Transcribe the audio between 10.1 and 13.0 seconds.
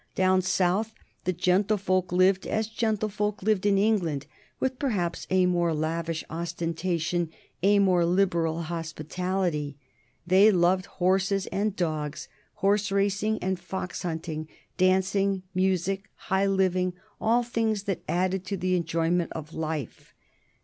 They loved horses and dogs, horse